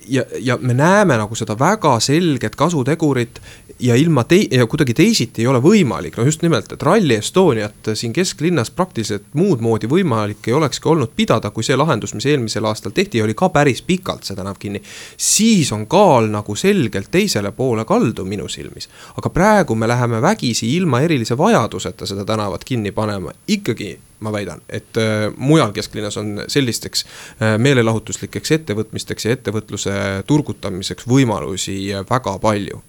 [0.07, 3.41] ja, ja me näeme nagu seda väga selget kasutegurit
[3.81, 7.91] ja ilma tei-, ja kuidagi teisiti ei ole võimalik, no just nimelt, et Rally Estoniat
[7.93, 12.65] siin kesklinnas praktiliselt muud moodi võimalik ei olekski olnud pidada, kui see lahendus, mis eelmisel
[12.69, 14.81] aastal tehti, oli ka päris pikalt see tänav kinni.
[15.17, 18.89] siis on kaal nagu selgelt teisele poole kaldu minu silmis.
[19.17, 24.61] aga praegu me läheme vägisi ilma erilise vajaduseta seda tänavat kinni panema, ikkagi ma väidan,
[24.69, 29.97] et äh, mujal kesklinnas on sellisteks äh, meelelahutuslikeks ettevõtmisteks ja ettevõtluse
[30.29, 32.81] turgutamiseks võimalusi väga palju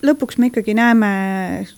[0.00, 1.08] lõpuks me ikkagi näeme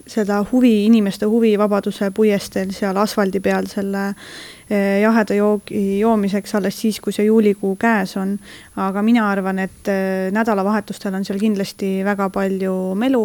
[0.06, 4.04] seda huvi, inimeste huvi Vabaduse puiesteel seal asfaldi peal selle
[4.70, 8.36] eh, jaheda joogi joomiseks alles siis, kui see juulikuu käes on.
[8.76, 9.90] aga mina arvan, et
[10.32, 13.24] nädalavahetustel on seal kindlasti väga palju melu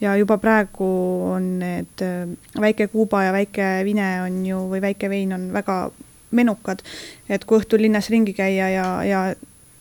[0.00, 0.88] ja juba praegu
[1.32, 2.28] on need eh,
[2.60, 5.90] väike Kuuba ja väike Vine on ju, või väike vein on väga
[6.30, 6.82] menukad.
[7.28, 9.22] et kui õhtul linnas ringi käia ja, ja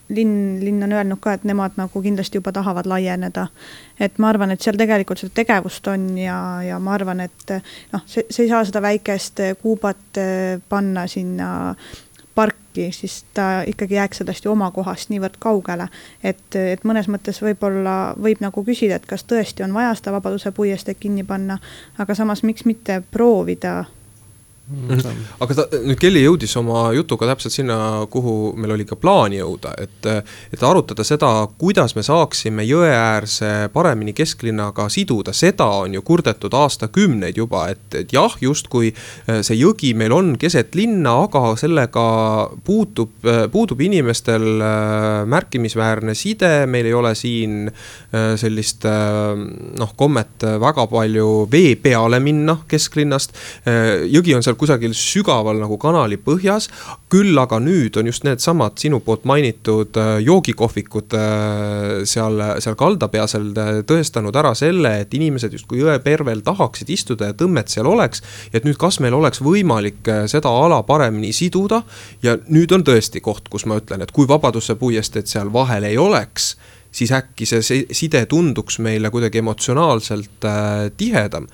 [0.10, 3.48] linn, linn on öelnud ka, et nemad nagu kindlasti juba tahavad laieneda.
[4.00, 7.54] et ma arvan, et seal tegelikult seda tegevust on ja, ja ma arvan, et
[7.94, 10.22] noh, see, sa ei saa seda väikest Kuubat
[10.70, 11.76] panna sinna
[12.78, 15.88] parki, siis ta ikkagi jääks sellest ju oma kohast niivõrd kaugele.
[16.24, 20.52] et, et mõnes mõttes võib-olla võib nagu küsida, et kas tõesti on vaja seda Vabaduse
[20.52, 21.58] puiesteed kinni panna,
[21.98, 23.86] aga samas miks mitte proovida
[24.68, 25.20] Mhm.
[25.40, 27.78] aga ta, nüüd Kelly jõudis oma jutuga täpselt sinna,
[28.12, 30.08] kuhu meil oli ka plaan jõuda, et,
[30.52, 37.40] et arutada seda, kuidas me saaksime jõeäärse paremini kesklinnaga siduda, seda on ju kurdetud aastakümneid
[37.40, 42.04] juba, et, et jah, justkui eh, see jõgi meil on keset linna, aga sellega
[42.68, 47.72] puutub, puudub inimestel eh, märkimisväärne side, meil ei ole siin
[48.12, 53.36] sellist noh, kommet väga palju vee peale minna kesklinnast,
[54.12, 56.70] jõgi on seal kusagil sügaval nagu kanali põhjas.
[57.10, 63.52] küll aga nüüd on just needsamad sinu poolt mainitud äh, joogikohvikud äh, seal, seal kaldapealsel
[63.88, 68.24] tõestanud ära selle, et inimesed justkui jõepervel tahaksid istuda ja tõmmet seal oleks.
[68.54, 71.84] et nüüd, kas meil oleks võimalik äh, seda ala paremini siduda
[72.24, 75.98] ja nüüd on tõesti koht, kus ma ütlen, et kui Vabaduse puiesteed seal vahel ei
[75.98, 76.56] oleks
[76.92, 81.48] siis äkki see side tunduks meile kuidagi emotsionaalselt äh, tihedam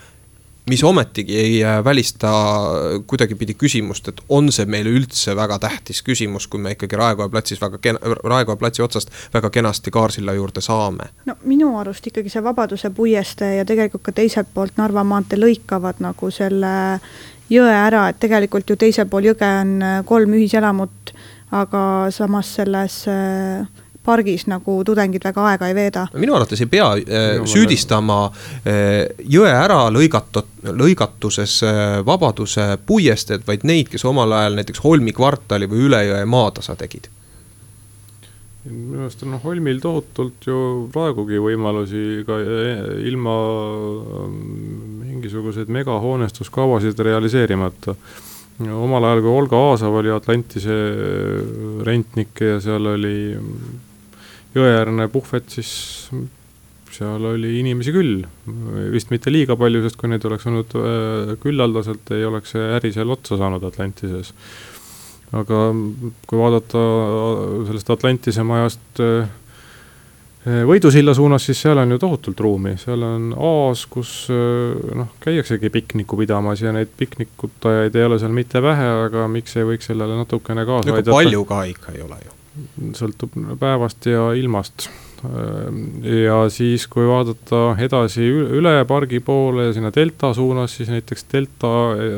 [0.70, 2.32] mis ometigi ei äh, välista
[3.08, 7.62] kuidagipidi küsimust, et on see meile üldse väga tähtis küsimus, kui me ikkagi Raekoja platsis
[7.62, 11.10] väga kena, Raekoja platsi otsast väga kenasti Kaarsilla juurde saame.
[11.26, 16.00] no minu arust ikkagi see Vabaduse puiestee ja tegelikult ka teiselt poolt Narva maantee lõikavad
[16.00, 16.74] nagu selle
[17.50, 21.14] jõe ära, et tegelikult ju teisel pool jõge on kolm ühiselamut,
[21.52, 26.06] aga samas selles äh, pargis nagu tudengid väga aega ei veeda.
[26.20, 33.66] minu arvates ei pea äh, süüdistama äh, jõe ära lõigatud, lõigatuses äh, Vabaduse puiesteed, vaid
[33.68, 37.10] neid, kes omal ajal näiteks Holmi kvartali või üle jõe maatasa tegid
[38.64, 40.58] minu arust on Holmil tohutult ju
[40.94, 42.38] praegugi võimalusi ka
[43.04, 43.34] ilma
[45.04, 47.98] mingisuguseid megahoonestuskavasid realiseerimata
[48.62, 50.78] omal ajal, kui Olga Aasav oli Atlantise
[51.86, 53.16] rentnik ja seal oli
[54.54, 55.74] jõeäärne puhvet, siis
[56.94, 58.24] seal oli inimesi küll.
[58.94, 62.94] vist mitte liiga palju, sest kui neid oleks olnud äh, küllaldaselt, ei oleks see äri
[62.96, 64.34] seal otsa saanud Atlantises.
[65.34, 65.62] aga
[66.30, 69.40] kui vaadata äh, sellest Atlantise majast äh,
[70.44, 76.20] Võidusilla suunas, siis seal on ju tohutult ruumi, seal on aas, kus noh, käiaksegi pikniku
[76.20, 80.68] pidamas ja neid piknikutajaid ei ole seal mitte vähe, aga miks ei võiks sellele natukene
[80.68, 81.16] kaasa no, aidata.
[81.16, 82.36] palju ka ikka ei ole ju
[82.98, 84.90] sõltub päevast ja ilmast.
[86.04, 91.72] ja siis, kui vaadata edasi üle pargi poole sinna delta suunas, siis näiteks delta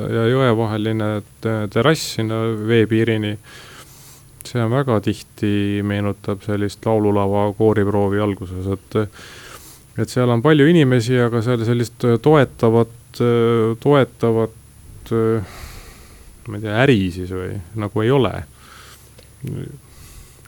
[0.10, 1.10] ja jõe vaheline
[1.43, 3.36] terrass sinna veepiirini,
[4.45, 9.00] see on väga tihti, meenutab sellist laululava kooriproovi alguses, et
[10.02, 13.21] et seal on palju inimesi, aga seal sellist toetavat,
[13.80, 18.34] toetavat ma ei tea, äri siis või, nagu ei ole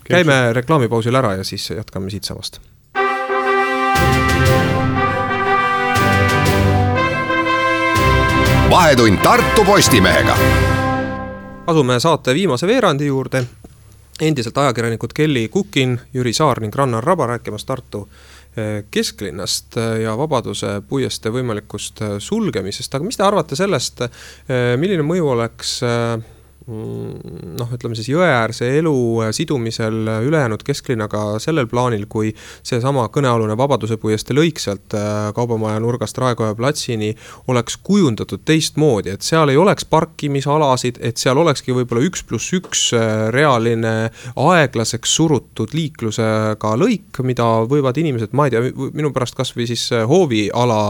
[0.09, 2.59] käime reklaamipausil ära ja siis jätkame siitsamast.
[8.77, 10.35] vahetund Tartu Postimehega.
[11.67, 13.43] asume saate viimase veerandi juurde.
[14.21, 18.09] endiselt ajakirjanikud Kelly Kukin, Jüri Saar ning Rannar Raba rääkimas Tartu
[18.57, 25.03] eh, kesklinnast ja Vabaduse puiestee võimalikust eh, sulgemisest, aga mis te arvate sellest, eh, milline
[25.03, 25.79] mõju oleks
[26.67, 32.33] noh, ütleme siis jõeäärse elu äh, sidumisel äh, ülejäänud kesklinnaga sellel plaanil, kui
[32.65, 37.13] seesama kõnealune Vabaduse puiestee lõik sealt äh, Kaubamaja nurgast Raekoja platsini
[37.47, 42.83] oleks kujundatud teistmoodi, et seal ei oleks parkimisalasid, et seal olekski võib-olla üks pluss üks
[43.31, 43.93] reaaline
[44.35, 50.81] aeglaseks surutud liiklusega lõik, mida võivad inimesed, ma ei tea, minu pärast kasvõi siis hooviala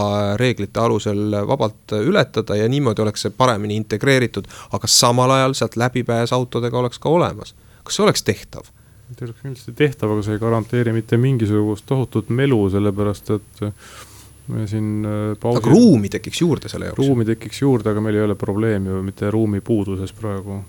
[0.41, 5.79] reeglite alusel vabalt ületada ja niimoodi oleks see paremini integreeritud, aga samal ajal seal sealt
[5.83, 7.55] läbipääs autodega oleks ka olemas.
[7.83, 8.71] kas see oleks tehtav?
[9.07, 13.61] see oleks kindlasti tehtav, aga see ei garanteeri mitte mingisugust tohutut melu, sellepärast et
[14.47, 15.61] me siin äh, pausi...
[15.61, 16.99] aga ruumi tekiks juurde selle jaoks?
[16.99, 20.61] ruumi tekiks juurde, aga meil ei ole probleemi ju mitte ruumi puuduses praegu.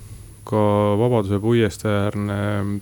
[0.49, 0.61] ka
[0.97, 2.39] Vabaduse puiesteäärne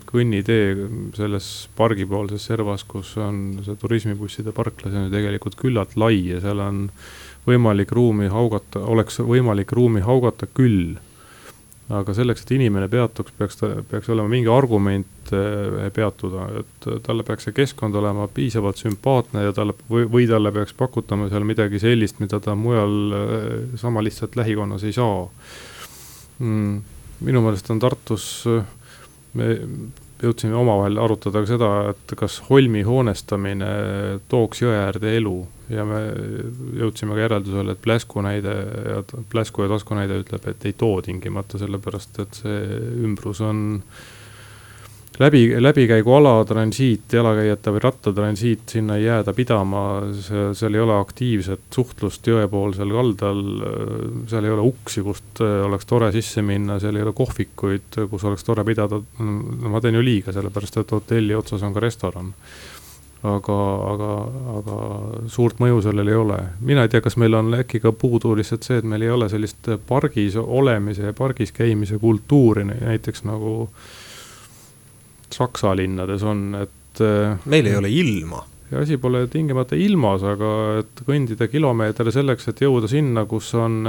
[0.07, 6.21] kõnnitee selles pargipoolses servas, kus on see turismibusside parkla, see on ju tegelikult küllalt lai
[6.29, 6.85] ja seal on
[7.47, 10.95] võimalik ruumi haugata, oleks võimalik ruumi haugata küll
[11.95, 17.27] aga selleks, et inimene peatuks, peaks ta, peaks olema mingi argument eh, peatuda, et talle
[17.27, 21.79] peaks see keskkond olema piisavalt sümpaatne ja talle või, või talle peaks pakutama seal midagi
[21.83, 25.23] sellist, mida ta mujal eh, sama lihtsalt lähikonnas ei saa
[26.41, 26.75] mm,.
[27.29, 28.27] minu meelest on Tartus,
[29.39, 29.53] me
[30.23, 33.71] jõudsime omavahel arutada ka seda, et kas holmi hoonestamine
[34.33, 35.39] tooks jõe äärde elu
[35.73, 36.01] ja me
[36.81, 38.55] jõudsime ka järeldusele, et Pläsku näide
[39.33, 42.61] Pläsku ja Tasku näide ütleb, et ei too tingimata, sellepärast et see
[43.07, 43.65] ümbrus on
[45.19, 49.83] läbi, läbikäiguala transiit, jalakäijate või rattatransiit, sinna ei jääda pidama,
[50.21, 53.43] seal ei ole aktiivset suhtlust jõepoolsel kaldal,
[54.31, 58.47] seal ei ole uksi, kust oleks tore sisse minna, seal ei ole kohvikuid, kus oleks
[58.47, 62.33] tore pidada, ma teen ju liiga, sellepärast et hotelli otsas on ka restoran
[63.23, 63.59] aga,
[63.93, 64.11] aga,
[64.59, 64.81] aga
[65.33, 66.41] suurt mõju sellel ei ole.
[66.61, 69.29] mina ei tea, kas meil on äkki ka puudu lihtsalt see, et meil ei ole
[69.33, 73.87] sellist pargis olemise ja pargis käimise kultuuri näiteks nagu äh,
[75.31, 77.01] Saksa linnades on, et.
[77.01, 78.45] Äh, meil ei ole ilma.
[78.71, 80.49] ja asi pole tingimata ilmas, aga
[80.81, 83.87] et kõndida kilomeeter selleks, et jõuda sinna, kus on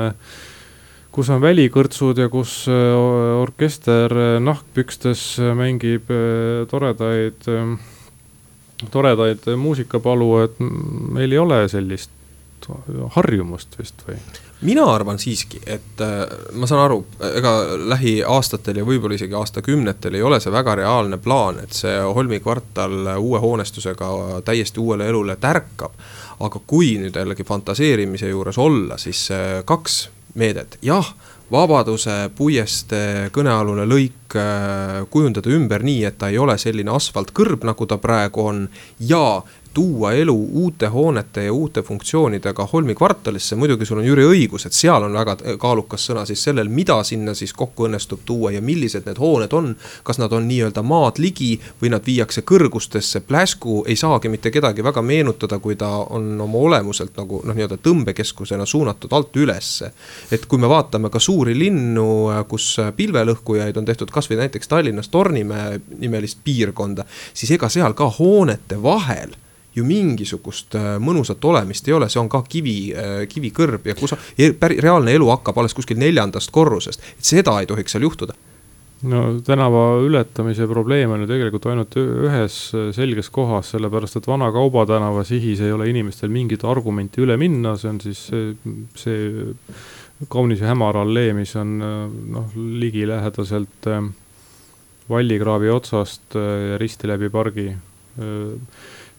[1.09, 2.93] kus on välikõrtsud ja kus äh,
[3.41, 4.13] orkester
[4.43, 5.23] nahkpükstes
[5.57, 6.67] mängib äh,
[8.91, 12.11] toredaid, muusikapalu, et meil ei ole sellist
[13.15, 14.17] harjumust vist või?
[14.61, 16.23] mina arvan siiski, et äh,
[16.57, 17.03] ma saan aru,
[17.37, 17.51] ega
[17.91, 23.11] lähiaastatel ja võib-olla isegi aastakümnetel ei ole see väga reaalne plaan, et see Holmi kvartal
[23.17, 24.09] uue hoonestusega
[24.45, 25.93] täiesti uuele elule tärkab.
[26.39, 29.29] aga kui nüüd jällegi fantaseerimise juures olla, siis
[29.65, 31.13] kaks meedet, jah
[31.47, 37.87] Vabaduse puiestee kõnealune lõik äh, kujundada ümber nii, et ta ei ole selline asfaltkõrb, nagu
[37.87, 38.65] ta praegu on.
[38.99, 39.41] ja
[39.77, 44.73] tuua elu uute hoonete ja uute funktsioonidega Holmi kvartalisse, muidugi sul on Jüri õigus, et
[44.73, 49.05] seal on väga kaalukas sõna siis sellel, mida sinna siis kokku õnnestub tuua ja millised
[49.05, 49.75] need hooned on.
[50.03, 54.81] kas nad on nii-öelda maad ligi või nad viiakse kõrgustesse, Pläsku ei saagi mitte kedagi
[54.81, 59.91] väga meenutada, kui ta on oma olemuselt nagu noh, nii-öelda tõmbekeskusena suunatud alt ülesse.
[60.31, 62.09] et kui me vaatame ka suuri linnu,
[62.49, 68.81] kus pilvelõhkujaid on tehtud kasvõi näiteks Tallinnas Tornimäe nimelist piirkonda, siis ega seal ka hoonete
[68.81, 69.37] vahel
[69.77, 74.15] ju mingisugust äh, mõnusat olemist ei ole, see on ka kivi, äh, kivikõrb ja kus
[74.37, 78.37] reaalne elu hakkab alles kuskil neljandast korrusest, et seda ei tohiks seal juhtuda.
[79.07, 82.55] No tänava ületamise probleem on ju tegelikult ainult ühes
[82.97, 87.91] selges kohas, sellepärast et Vana Kaubatänava sihis ei ole inimestel mingit argumenti üle minna, see
[87.91, 88.55] on siis see,
[88.97, 93.91] see kaunis ja hämar allee, mis on noh, ligilähedaselt
[95.07, 96.33] Vallikraavi otsast
[96.81, 97.69] risti läbi pargi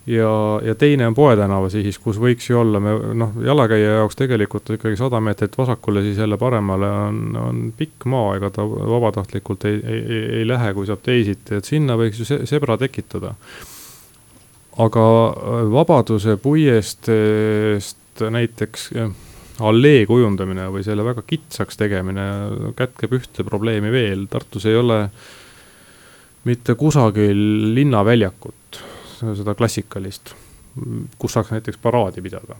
[0.08, 4.16] ja, ja teine on Poe tänava sihis, kus võiks ju olla, me noh, jalakäija jaoks
[4.18, 9.68] tegelikult ikkagi sada meetrit vasakule, siis jälle paremale on, on pikk maa, ega ta vabatahtlikult
[9.68, 10.02] ei, ei,
[10.40, 13.34] ei, lähe, kui saab teisiti, et sinna võiks ju se sebra tekitada.
[14.78, 18.90] aga äh, Vabaduse puiesteest näiteks
[19.58, 22.24] allee kujundamine või selle väga kitsaks tegemine
[22.78, 25.08] kätkeb ühte probleemi veel, Tartus ei ole
[26.48, 28.86] mitte kusagil linnaväljakut
[29.18, 30.34] seda klassikalist,
[31.18, 32.56] kus saaks näiteks paraadi pidada.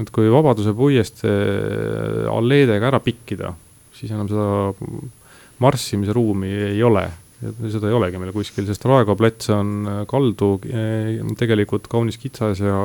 [0.00, 3.52] et kui Vabaduse puiestee alleedega ära pikkida,
[3.94, 4.64] siis enam seda
[5.62, 7.04] marssimise ruumi ei ole.
[7.44, 12.78] seda ei olegi meil kuskil, sest Raekoja plats on kaldu eh, tegelikult kaunis kitsas ja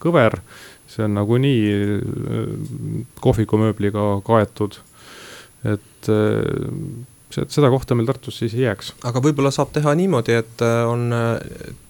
[0.00, 0.40] kõver.
[0.86, 1.62] see on nagunii
[3.20, 4.78] kohvikumööbliga kaetud,
[5.66, 6.10] et
[7.48, 8.94] seda kohta meil Tartus siis ei jääks.
[9.04, 11.34] aga võib-olla saab teha niimoodi, et äh, on äh,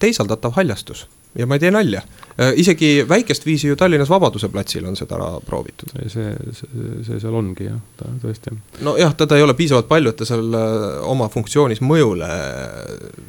[0.03, 1.07] teisaldatav haljastus
[1.37, 2.01] ja ma ei tee nalja,
[2.41, 5.93] äh, isegi väikest viisi ju Tallinnas Vabaduse platsil on seda proovitud.
[6.09, 7.79] see, see, see seal ongi jah,
[8.23, 8.55] tõesti.
[8.87, 10.59] nojah, teda ei ole piisavalt palju, et ta seal
[11.05, 12.31] oma funktsioonis mõjule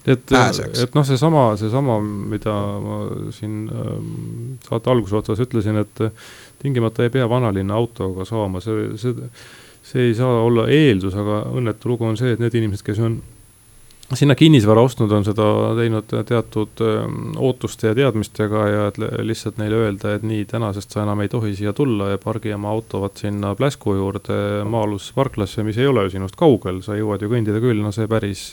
[0.06, 0.88] et, pääseks.
[0.88, 1.99] et noh, seesama, seesama,
[2.34, 2.99] mida ma
[3.36, 6.06] siin ähm, saate alguse otsas ütlesin, et
[6.63, 9.30] tingimata ei pea vanalinna autoga saama, see, see
[9.88, 13.17] see ei saa olla eeldus, aga õnnetu lugu on see, et need inimesed, kes on
[14.15, 15.45] sinna kinnisvara ostnud, on seda
[15.76, 21.04] teinud teatud ähm, ootuste ja teadmistega ja et lihtsalt neile öelda, et nii, tänasest sa
[21.04, 25.67] enam ei tohi siia tulla ja pargi oma auto vot sinna Pläsku juurde maa-alusesse parklasse,
[25.67, 28.50] mis ei ole ju sinust kaugel, sa jõuad ju kõndida küll, no see päris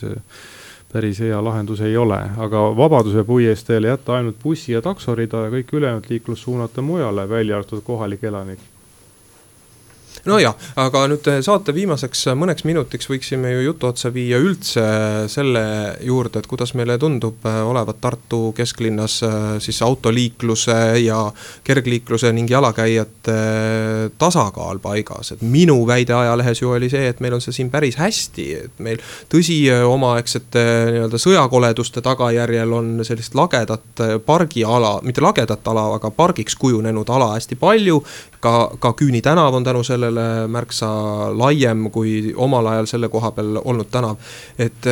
[0.91, 5.73] päris hea lahendus ei ole, aga Vabaduse puiesteele jätta ainult bussi- ja taksorida ja kõik
[5.75, 8.74] ülejäänud liiklus suunata mujale, välja arvatud kohalik elanik
[10.29, 14.85] nojah, aga nüüd eh, saate viimaseks eh, mõneks minutiks võiksime ju jutu otsa viia üldse
[15.31, 15.63] selle
[16.05, 19.15] juurde, et kuidas meile tundub eh, olevat Tartu kesklinnas
[19.63, 21.19] siis autoliikluse ja
[21.65, 23.35] kergliikluse ning jalakäijate
[24.19, 27.97] tasakaal paigas, et minu väide ajalehes ju oli see, et meil on see siin päris
[27.97, 35.87] hästi, et meil tõsi, omaaegsete nii-öelda sõjakoleduste tagajärjel on sellist lagedat pargiala, mitte lagedat ala,
[35.97, 38.01] aga pargiks kujunenud ala hästi palju
[38.45, 40.87] ka, ka Küüni tänav on tänu sellele märksa
[41.33, 44.19] laiem kui omal ajal selle koha peal olnud tänav,
[44.61, 44.89] et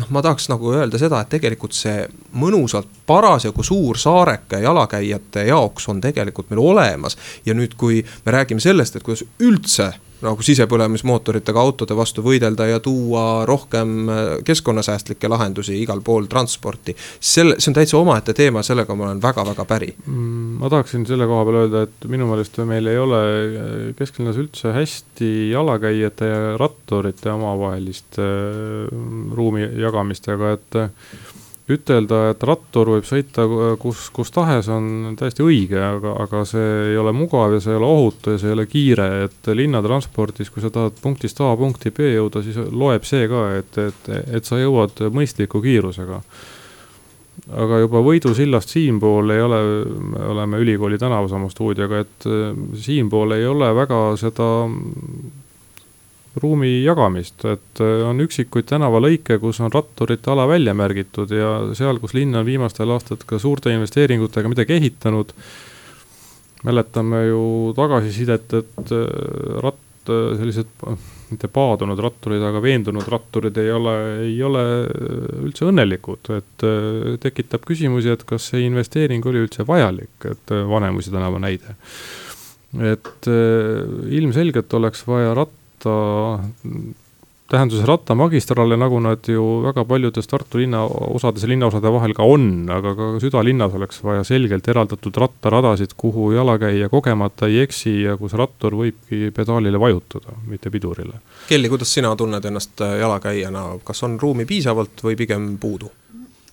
[0.00, 2.04] noh, ma tahaks nagu öelda seda, et tegelikult see
[2.40, 7.18] mõnusalt parasjagu suur saareke jalakäijate jaoks on tegelikult meil olemas.
[7.46, 9.92] ja nüüd, kui me räägime sellest, et kuidas üldse
[10.24, 16.96] nagu sisepõlemismootoritega autode vastu võidelda ja tuua rohkem äh, keskkonnasäästlikke lahendusi igal pool transporti.
[17.20, 19.92] selle, see on täitsa omaette teema, sellega ma olen väga-väga päri.
[20.06, 24.40] Mm, ma tahaksin selle koha peal öelda, et minu meelest meil ei ole äh, kesklinnas
[24.40, 28.88] üldse hästi jalakäijate ja ratturite omavahelist äh,
[29.36, 30.82] ruumi jagamist, aga et
[31.74, 33.46] ütelda, et rattur võib sõita
[33.80, 37.80] kus, kus tahes, on täiesti õige, aga, aga see ei ole mugav ja see ei
[37.80, 41.92] ole ohutu ja see ei ole kiire, et linnatranspordis, kui sa tahad punktist A punkti
[41.94, 44.08] B jõuda, siis loeb see ka, et, et,
[44.38, 46.22] et sa jõuad mõistliku kiirusega.
[47.64, 49.60] aga juba Võidu sillast siinpool ei ole,
[50.14, 52.26] me oleme ülikooli tänava sama stuudioga, et
[52.76, 54.50] siinpool ei ole väga seda
[56.38, 61.98] ruumi jagamist, et äh, on üksikuid tänavalõike, kus on ratturite ala välja märgitud ja seal,
[62.02, 65.34] kus linn on viimastel aastatel ka suurte investeeringutega midagi ehitanud,
[66.66, 67.44] mäletame ju
[67.78, 69.06] tagasisidet, et äh,
[69.64, 70.70] ratt, äh, sellised
[71.30, 74.64] mitte paadunud ratturid, aga veendunud ratturid ei ole, ei ole
[75.44, 76.64] üldse õnnelikud, et
[77.22, 81.76] tekitab küsimusi, et kas see investeering oli üldse vajalik, et Vanemuise tänava näide.
[82.82, 86.38] et ilmselgelt oleks vaja ratt-, ratta,
[87.50, 92.94] tähenduses rattamagistraale, nagu nad ju väga paljudes Tartu linnaosades ja linnaosade vahel ka on, aga
[92.94, 98.76] ka südalinnas oleks vaja selgelt eraldatud rattaradasid, kuhu jalakäija kogemata ei eksi ja kus rattur
[98.78, 101.18] võibki pedaalile vajutada, mitte pidurile.
[101.48, 105.90] Kelly, kuidas sina tunned ennast jalakäijana, kas on ruumi piisavalt või pigem puudu?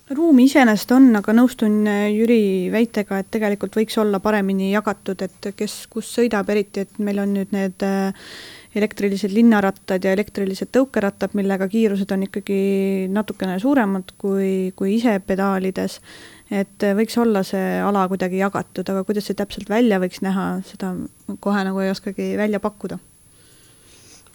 [0.08, 5.82] ruumi iseenesest on, aga nõustun Jüri väitega, et tegelikult võiks olla paremini jagatud, et kes
[5.92, 8.30] kus sõidab, eriti et meil on nüüd need äh,
[8.74, 12.60] elektrilised linnarattad ja elektrilised tõukerattad, millega kiirused on ikkagi
[13.12, 16.00] natukene suuremad kui, kui ise pedaalides.
[16.50, 20.94] et võiks olla see ala kuidagi jagatud, aga kuidas see täpselt välja võiks näha, seda
[21.40, 22.98] kohe nagu ei oskagi välja pakkuda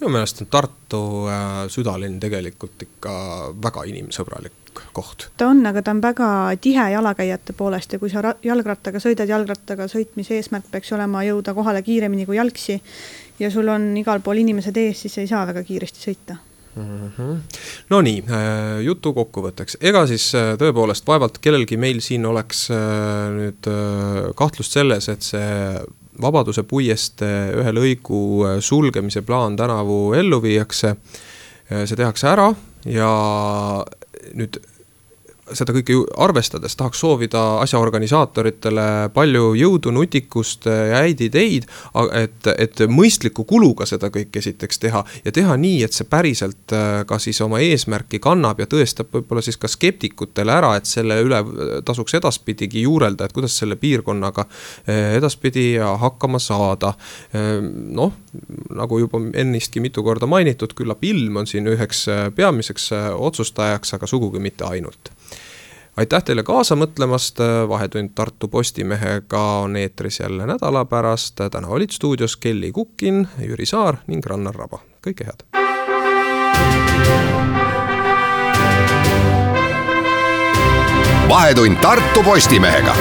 [0.03, 0.99] minu meelest on Tartu
[1.31, 3.13] äh, südalinn tegelikult ikka
[3.63, 5.29] väga inimsõbralik koht.
[5.37, 6.27] ta on, aga ta on väga
[6.61, 11.83] tihe jalakäijate poolest ja kui sa jalgrattaga sõidad, jalgrattaga sõitmise eesmärk peaks olema jõuda kohale
[11.85, 12.79] kiiremini kui jalgsi
[13.39, 16.37] ja sul on igal pool inimesed ees, siis ei saa väga kiiresti sõita
[16.75, 17.11] mm.
[17.17, 17.37] -hmm.
[17.89, 22.77] Nonii, äh, jutu kokkuvõtteks, ega siis äh, tõepoolest vaevalt kellelgi meil siin oleks äh,
[23.37, 23.69] nüüd
[24.35, 25.83] kahtlust selles, et see
[26.21, 30.95] Vabaduse puiestee ühe lõigu sulgemise plaan tänavu ellu viiakse.
[31.85, 32.51] see tehakse ära
[32.85, 33.09] ja
[34.33, 34.59] nüüd
[35.51, 41.67] seda kõike arvestades tahaks soovida asja organisaatoritele palju jõudu, nutikust ja häid ideid,
[42.15, 47.03] et, et mõistliku kuluga seda kõike esiteks teha ja teha nii, et see päriselt äh,
[47.09, 51.41] ka siis oma eesmärki kannab ja tõestab võib-olla siis ka skeptikutele ära, et selle üle
[51.85, 56.93] tasuks edaspidigi juurelda, et kuidas selle piirkonnaga äh, edaspidi hakkama saada.
[57.35, 57.59] Äh,
[57.99, 58.15] noh,
[58.73, 64.41] nagu juba ennistki mitu korda mainitud, küllap ilm on siin üheks peamiseks otsustajaks, aga sugugi
[64.43, 65.11] mitte ainult
[65.97, 67.39] aitäh teile kaasa mõtlemast,
[67.69, 74.01] Vahetund Tartu Postimehega on eetris jälle nädala pärast, täna olid stuudios Kelly Kukin, Jüri Saar
[74.07, 75.47] ning Rannar Raba, kõike head!
[81.33, 82.95] vahetund Tartu Postimehega